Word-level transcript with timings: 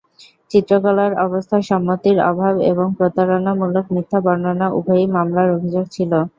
চিত্রকলার 0.51 1.11
অবস্থার 1.25 1.63
সম্মতির 1.69 2.17
অভাব 2.29 2.53
এবং 2.71 2.87
প্রতারণামূলক 2.97 3.85
মিথ্যা 3.95 4.19
বর্ণনা 4.25 4.67
উভয়ই 4.77 5.07
মামলার 5.15 5.47
অভিযোগ 5.55 5.85
ছিল। 5.95 6.11